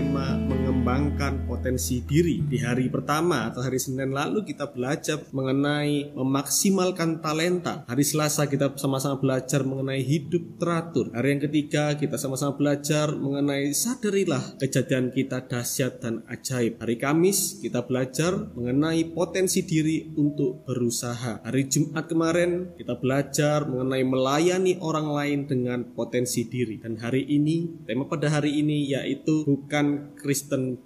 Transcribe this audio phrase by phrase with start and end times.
[0.00, 2.40] tema mengembangkan potensi diri.
[2.40, 7.84] Di hari pertama atau hari Senin lalu kita belajar mengenai memaksimalkan talenta.
[7.84, 11.12] Hari Selasa kita sama-sama belajar mengenai hidup teratur.
[11.12, 16.80] Hari yang ketiga kita sama-sama belajar mengenai sadarilah kejadian kita dahsyat dan ajaib.
[16.80, 21.44] Hari Kamis kita belajar mengenai potensi diri untuk berusaha.
[21.44, 26.80] Hari Jumat kemarin kita belajar mengenai melayani orang lain dengan potensi diri.
[26.80, 30.80] Dan hari ini, tema pada hari ini yaitu bukan Kristen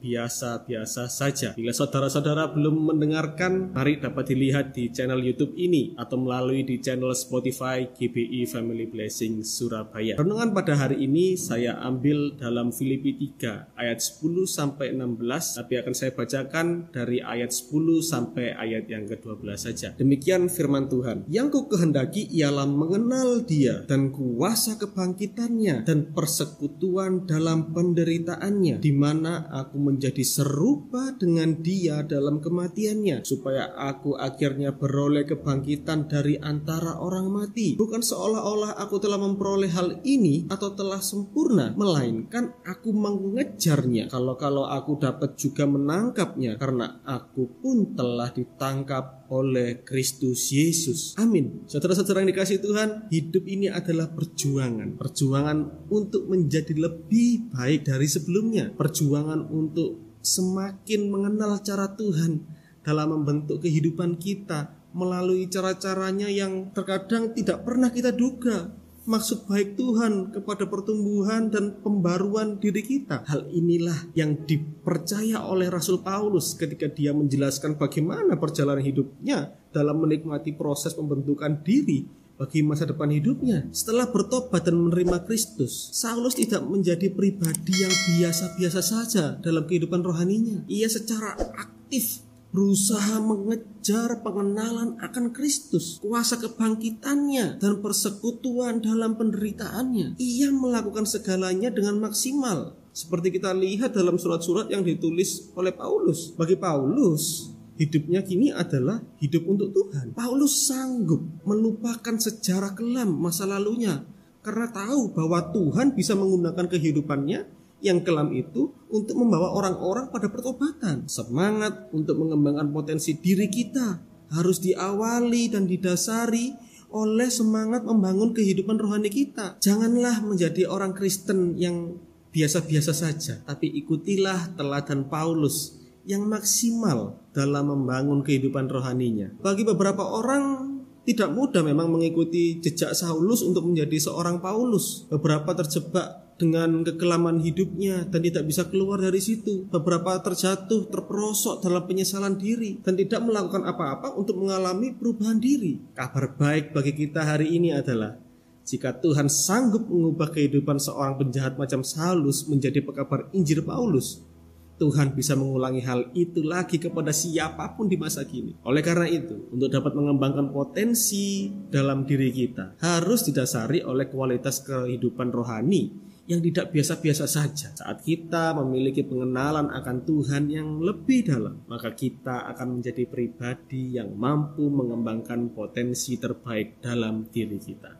[0.64, 1.48] biasa-biasa saja.
[1.54, 7.12] Bila saudara-saudara belum mendengarkan, mari dapat dilihat di channel YouTube ini atau melalui di channel
[7.12, 10.16] Spotify GBI Family Blessing Surabaya.
[10.16, 15.94] Renungan pada hari ini saya ambil dalam Filipi 3 ayat 10 sampai 16, tapi akan
[15.94, 19.88] saya bacakan dari ayat 10 sampai ayat yang ke-12 saja.
[19.94, 21.28] Demikian firman Tuhan.
[21.28, 29.46] Yang ku kehendaki ialah mengenal dia dan kuasa kebangkitannya dan persekutuan dalam penderitaannya di mana
[29.52, 37.26] aku menjadi serupa dengan dia dalam kematiannya supaya aku akhirnya beroleh kebangkitan dari antara orang
[37.26, 44.70] mati bukan seolah-olah aku telah memperoleh hal ini atau telah sempurna melainkan aku mengejarnya kalau-kalau
[44.70, 51.16] aku dapat juga menangkapnya karena aku pun telah ditangkap oleh Kristus Yesus.
[51.16, 51.64] Amin.
[51.64, 55.00] Saudara-saudara yang dikasih Tuhan, hidup ini adalah perjuangan.
[55.00, 58.70] Perjuangan untuk menjadi lebih baik dari sebelumnya.
[58.76, 62.40] Perjuangan untuk semakin mengenal cara Tuhan
[62.80, 68.72] dalam membentuk kehidupan kita melalui cara-caranya yang terkadang tidak pernah kita duga
[69.04, 73.20] maksud baik Tuhan kepada pertumbuhan dan pembaruan diri kita.
[73.28, 80.56] Hal inilah yang dipercaya oleh Rasul Paulus ketika dia menjelaskan bagaimana perjalanan hidupnya dalam menikmati
[80.56, 83.70] proses pembentukan diri bagi masa depan hidupnya.
[83.70, 90.66] Setelah bertobat dan menerima Kristus, Saulus tidak menjadi pribadi yang biasa-biasa saja dalam kehidupan rohaninya.
[90.66, 100.14] Ia secara aktif berusaha mengejar pengenalan akan Kristus, kuasa kebangkitannya, dan persekutuan dalam penderitaannya.
[100.14, 106.30] Ia melakukan segalanya dengan maksimal, seperti kita lihat dalam surat-surat yang ditulis oleh Paulus.
[106.38, 110.14] Bagi Paulus, hidupnya kini adalah hidup untuk Tuhan.
[110.14, 114.06] Paulus sanggup melupakan sejarah kelam masa lalunya
[114.44, 117.40] karena tahu bahwa Tuhan bisa menggunakan kehidupannya
[117.84, 121.04] yang kelam itu untuk membawa orang-orang pada pertobatan.
[121.04, 124.00] Semangat untuk mengembangkan potensi diri kita
[124.32, 126.56] harus diawali dan didasari
[126.94, 129.58] oleh semangat membangun kehidupan rohani kita.
[129.58, 131.98] Janganlah menjadi orang Kristen yang
[132.30, 139.32] biasa-biasa saja, tapi ikutilah teladan Paulus yang maksimal dalam membangun kehidupan rohaninya.
[139.40, 145.04] Bagi beberapa orang tidak mudah memang mengikuti jejak Saulus untuk menjadi seorang Paulus.
[145.12, 149.68] Beberapa terjebak dengan kekelaman hidupnya dan tidak bisa keluar dari situ.
[149.70, 155.78] Beberapa terjatuh, terperosok dalam penyesalan diri dan tidak melakukan apa-apa untuk mengalami perubahan diri.
[155.94, 158.18] Kabar baik bagi kita hari ini adalah
[158.64, 164.24] jika Tuhan sanggup mengubah kehidupan seorang penjahat macam Saulus menjadi pekabar Injil Paulus,
[164.74, 168.58] Tuhan bisa mengulangi hal itu lagi kepada siapa pun di masa kini.
[168.66, 175.30] Oleh karena itu, untuk dapat mengembangkan potensi dalam diri kita, harus didasari oleh kualitas kehidupan
[175.30, 177.68] rohani yang tidak biasa-biasa saja.
[177.76, 184.16] Saat kita memiliki pengenalan akan Tuhan yang lebih dalam, maka kita akan menjadi pribadi yang
[184.16, 187.92] mampu mengembangkan potensi terbaik dalam diri kita.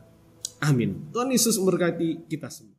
[0.65, 1.13] Amin.
[1.13, 2.73] Tuhan Yesus memberkati kita semua.